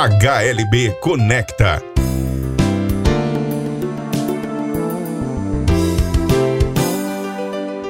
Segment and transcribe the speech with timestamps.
[0.00, 1.82] HLB Conecta.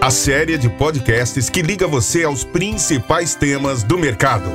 [0.00, 4.48] A série de podcasts que liga você aos principais temas do mercado.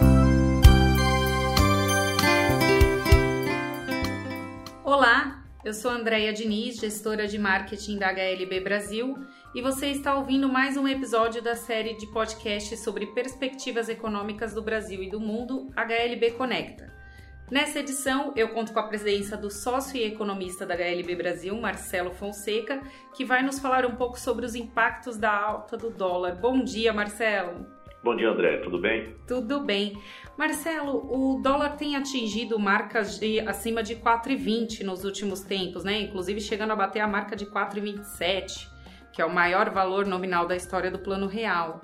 [4.83, 9.15] Olá, eu sou Andréia Diniz, gestora de marketing da HLB Brasil,
[9.53, 14.63] e você está ouvindo mais um episódio da série de podcasts sobre perspectivas econômicas do
[14.63, 17.02] Brasil e do mundo, HLB Conecta.
[17.51, 22.11] Nessa edição, eu conto com a presença do sócio e economista da HLB Brasil, Marcelo
[22.11, 22.81] Fonseca,
[23.13, 26.35] que vai nos falar um pouco sobre os impactos da alta do dólar.
[26.35, 27.67] Bom dia, Marcelo.
[28.03, 28.57] Bom dia, André.
[28.57, 29.15] Tudo bem?
[29.27, 30.01] Tudo bem.
[30.37, 36.01] Marcelo, o dólar tem atingido marcas de acima de 4,20 nos últimos tempos, né?
[36.01, 38.67] Inclusive chegando a bater a marca de 4,27,
[39.11, 41.81] que é o maior valor nominal da história do Plano Real.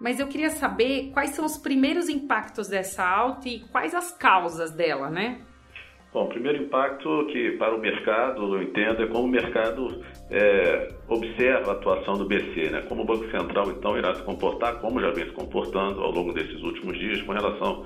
[0.00, 4.70] Mas eu queria saber quais são os primeiros impactos dessa alta e quais as causas
[4.70, 5.40] dela, né?
[6.12, 10.88] Bom, o primeiro impacto que para o mercado, eu entendo, é como o mercado é,
[11.08, 12.82] observa a atuação do BC, né?
[12.88, 16.32] Como o Banco Central, então, irá se comportar, como já vem se comportando ao longo
[16.32, 17.84] desses últimos dias com relação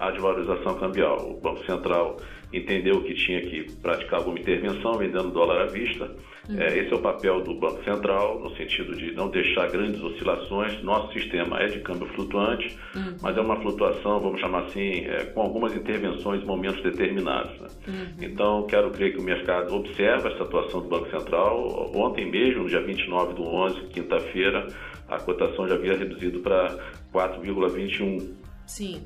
[0.00, 1.30] à desvalorização cambial.
[1.30, 2.16] O Banco Central
[2.52, 6.10] entendeu que tinha que praticar alguma intervenção vendendo dólar à vista.
[6.58, 10.82] É, esse é o papel do Banco Central, no sentido de não deixar grandes oscilações.
[10.82, 13.16] Nosso sistema é de câmbio flutuante, uhum.
[13.22, 17.60] mas é uma flutuação, vamos chamar assim, é, com algumas intervenções em momentos determinados.
[17.60, 17.68] Né?
[17.88, 18.06] Uhum.
[18.22, 21.92] Então, quero crer que o mercado observa essa atuação do Banco Central.
[21.94, 24.66] Ontem mesmo, no dia 29 do 11, quinta-feira,
[25.08, 26.76] a cotação já havia reduzido para
[27.12, 28.34] 4,21.
[28.66, 29.02] Sim.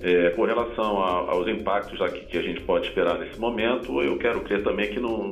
[0.00, 4.18] É, com relação a, aos impactos aqui que a gente pode esperar nesse momento, eu
[4.18, 5.30] quero crer também que não,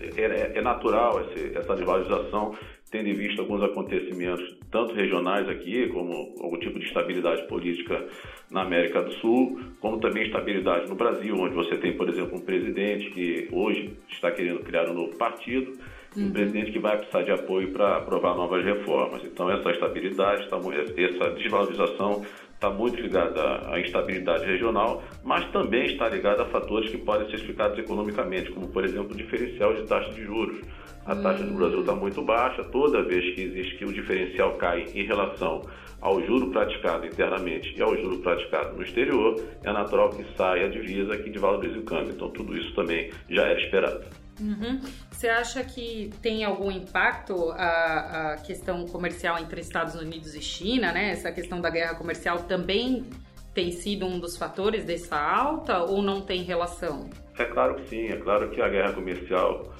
[0.00, 2.54] é, é natural esse, essa desvalorização,
[2.90, 8.06] tendo em vista alguns acontecimentos, tanto regionais aqui, como algum tipo de estabilidade política
[8.50, 12.40] na América do Sul, como também estabilidade no Brasil, onde você tem, por exemplo, um
[12.40, 15.72] presidente que hoje está querendo criar um novo partido,
[16.16, 16.26] uhum.
[16.26, 19.22] um presidente que vai precisar de apoio para aprovar novas reformas.
[19.24, 20.48] Então, essa estabilidade,
[20.96, 22.24] essa desvalorização
[22.58, 27.36] está muito ligada à instabilidade regional, mas também está ligada a fatores que podem ser
[27.36, 30.60] explicados economicamente, como, por exemplo, o diferencial de taxa de juros.
[31.06, 34.86] A taxa do Brasil está muito baixa, toda vez que existe que o diferencial cai
[34.92, 35.62] em relação
[36.00, 40.68] ao juro praticado internamente e ao juro praticado no exterior, é natural que saia a
[40.68, 42.12] divisa que desvalorize o câmbio.
[42.12, 44.04] Então, tudo isso também já era esperado.
[44.40, 44.80] Uhum.
[45.10, 50.92] Você acha que tem algum impacto a, a, questão comercial entre Estados Unidos e China,
[50.92, 51.10] né?
[51.10, 53.04] Essa questão da guerra comercial também
[53.52, 57.10] tem sido um dos fatores dessa alta ou não tem relação?
[57.36, 59.74] É claro que sim, é claro que a guerra comercial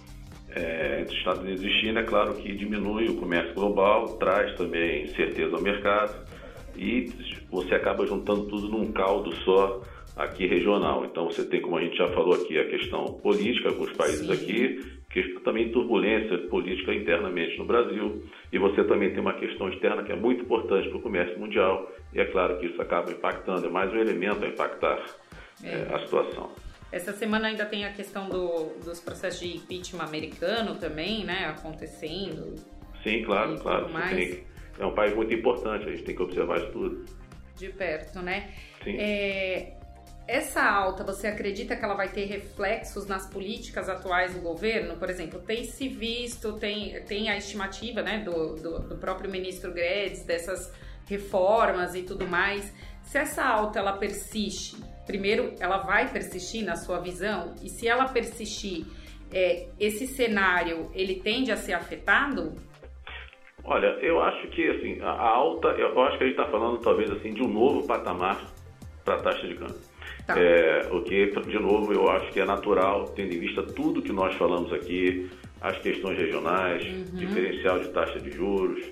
[0.50, 5.06] é, entre Estados Unidos e China, é claro que diminui o comércio global, traz também
[5.14, 6.26] certeza ao mercado
[6.76, 7.12] e
[7.50, 9.82] você acaba juntando tudo num caldo só
[10.18, 11.04] aqui regional.
[11.04, 14.26] Então você tem, como a gente já falou aqui, a questão política com os países
[14.26, 14.32] Sim.
[14.32, 20.02] aqui, que também turbulência política internamente no Brasil, e você também tem uma questão externa
[20.02, 23.66] que é muito importante para o comércio mundial, e é claro que isso acaba impactando,
[23.66, 25.02] é mais um elemento a impactar
[25.62, 25.68] é.
[25.68, 26.50] É, a situação.
[26.90, 32.56] Essa semana ainda tem a questão do, dos processos de impeachment americano também, né, acontecendo.
[33.02, 33.88] Sim, claro, claro.
[34.10, 34.44] Tem,
[34.78, 37.04] é um país muito importante, a gente tem que observar isso tudo.
[37.56, 38.52] De perto, né?
[38.84, 38.96] Sim.
[38.98, 39.78] É,
[40.28, 44.98] essa alta, você acredita que ela vai ter reflexos nas políticas atuais do governo?
[44.98, 49.72] Por exemplo, tem se visto, tem, tem a estimativa né, do, do, do próprio ministro
[49.72, 50.70] Guedes, dessas
[51.08, 52.74] reformas e tudo mais.
[53.02, 57.54] Se essa alta ela persiste, primeiro, ela vai persistir na sua visão?
[57.62, 58.84] E se ela persistir,
[59.32, 62.54] é, esse cenário ele tende a ser afetado?
[63.64, 67.10] Olha, eu acho que assim, a alta, eu acho que a gente está falando talvez
[67.10, 68.44] assim de um novo patamar
[69.02, 69.97] para a taxa de câmbio.
[70.26, 70.38] Tá.
[70.38, 74.12] É, o que, de novo, eu acho que é natural, tendo em vista tudo que
[74.12, 75.30] nós falamos aqui,
[75.60, 77.18] as questões regionais, uhum.
[77.18, 78.84] diferencial de taxa de juros,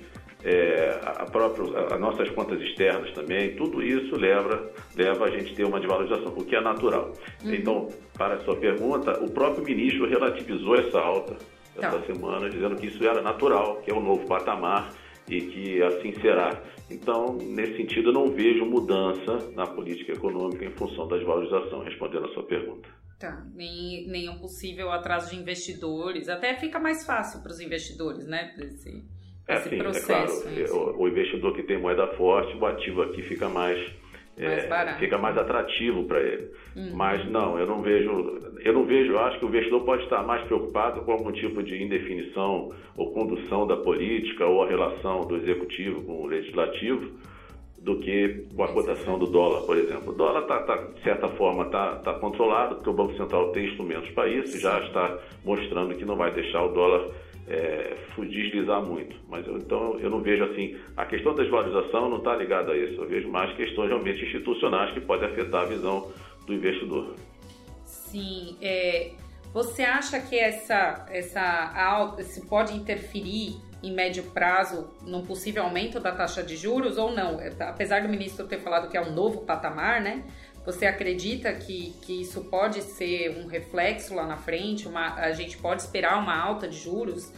[0.45, 5.57] é, a própria, as nossas contas externas também, tudo isso leva, leva a gente a
[5.57, 7.13] ter uma desvalorização, o que é natural.
[7.45, 7.55] Uhum.
[7.55, 11.37] Então, para a sua pergunta, o próprio ministro relativizou essa alta
[11.77, 12.07] essa tá.
[12.07, 14.91] semana, dizendo que isso era natural, que é o um novo patamar
[15.29, 16.63] e que assim será.
[16.91, 22.27] Então, nesse sentido, eu não vejo mudança na política econômica em função da desvalorização, respondendo
[22.27, 22.89] a sua pergunta.
[23.19, 28.27] Tá, nem, nem um possível atraso de investidores, até fica mais fácil para os investidores,
[28.27, 28.55] né?
[28.57, 29.03] Desse,
[29.49, 30.97] é, sim, processo, é claro.
[30.97, 33.79] O, o investidor que tem moeda forte, o ativo aqui fica mais
[34.39, 36.51] é, fica mais atrativo para ele.
[36.77, 36.91] Uhum.
[36.95, 40.43] Mas não, eu não vejo, eu não vejo, acho que o investidor pode estar mais
[40.45, 46.03] preocupado com algum tipo de indefinição ou condução da política ou a relação do executivo
[46.03, 47.13] com o legislativo
[47.79, 50.13] do que com a cotação do dólar, por exemplo.
[50.13, 53.67] O dólar, tá, tá de certa forma, está tá controlado, porque o Banco Central tem
[53.67, 57.09] instrumentos para isso, já está mostrando que não vai deixar o dólar
[57.49, 59.17] é, deslizar muito.
[59.29, 62.77] Mas eu, então eu não vejo assim, a questão da desvalorização não está ligada a
[62.77, 63.01] isso.
[63.01, 66.11] Eu vejo mais questões realmente institucionais que podem afetar a visão
[66.47, 67.15] do investidor.
[67.85, 69.13] Sim, é,
[69.53, 76.01] você acha que essa, essa alta se pode interferir em médio prazo num possível aumento
[76.01, 77.41] da taxa de juros ou não?
[77.41, 80.25] É, apesar do ministro ter falado que é um novo patamar, né?
[80.67, 84.89] Você acredita que, que isso pode ser um reflexo lá na frente?
[84.89, 87.33] Uma, a gente pode esperar uma alta de juros?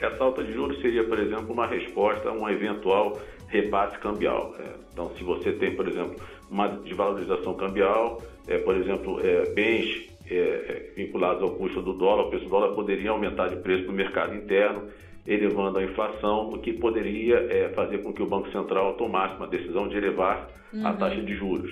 [0.00, 3.16] Essa alta de juros seria, por exemplo, uma resposta a um eventual
[3.46, 4.56] repasse cambial.
[4.58, 6.16] É, então, se você tem, por exemplo,
[6.50, 12.30] uma desvalorização cambial, é, por exemplo, é, bens é, vinculados ao custo do dólar, o
[12.30, 14.88] preço do dólar poderia aumentar de preço no mercado interno,
[15.24, 19.86] elevando a inflação, o que poderia fazer com que o Banco Central tomasse uma decisão
[19.86, 20.84] de elevar uhum.
[20.84, 21.70] a taxa de juros.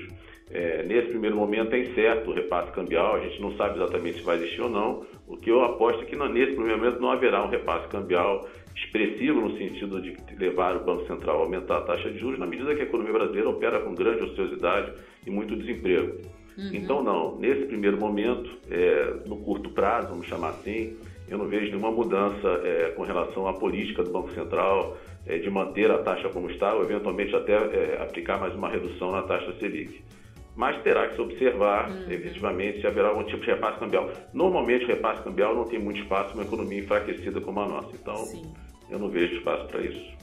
[0.52, 4.24] É, nesse primeiro momento é incerto o repasse cambial, a gente não sabe exatamente se
[4.24, 5.06] vai existir ou não.
[5.28, 9.40] O que eu aposto é que nesse primeiro momento não haverá um repasse cambial expressivo
[9.40, 12.74] no sentido de levar o Banco Central a aumentar a taxa de juros, na medida
[12.74, 14.92] que a economia brasileira opera com grande ociosidade
[15.24, 16.18] e muito desemprego.
[16.58, 16.70] Uhum.
[16.72, 20.96] Então, não, nesse primeiro momento, é, no curto prazo, vamos chamar assim,
[21.28, 25.48] eu não vejo nenhuma mudança é, com relação à política do Banco Central é, de
[25.48, 29.52] manter a taxa como está, ou eventualmente até é, aplicar mais uma redução na taxa
[29.60, 30.02] Selic
[30.56, 32.10] mas terá que se observar uhum.
[32.10, 34.10] efetivamente se haverá algum tipo de repasse cambial.
[34.32, 38.16] Normalmente o repasse cambial não tem muito espaço numa economia enfraquecida como a nossa, então
[38.16, 38.52] Sim.
[38.90, 40.20] eu não vejo espaço para isso.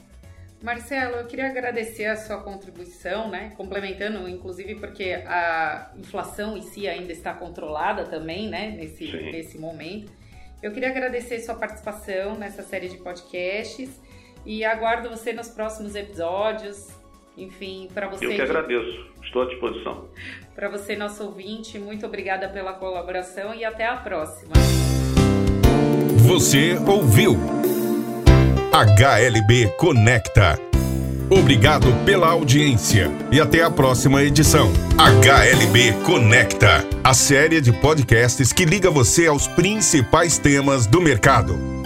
[0.62, 3.52] Marcelo, eu queria agradecer a sua contribuição, né?
[3.56, 8.70] Complementando, inclusive, porque a inflação em si ainda está controlada também, né?
[8.70, 10.10] Nesse, nesse momento.
[10.60, 14.00] Eu queria agradecer sua participação nessa série de podcasts
[14.44, 16.97] e aguardo você nos próximos episódios.
[17.38, 18.26] Enfim, para você.
[18.26, 20.08] Eu que agradeço, estou à disposição.
[20.54, 24.54] Para você, nosso ouvinte, muito obrigada pela colaboração e até a próxima.
[26.26, 27.38] Você ouviu
[28.72, 30.58] HLB Conecta.
[31.30, 34.72] Obrigado pela audiência e até a próxima edição.
[34.96, 41.77] HLB Conecta, a série de podcasts que liga você aos principais temas do mercado.